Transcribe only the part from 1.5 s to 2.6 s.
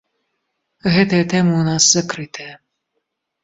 ў нас закрытая.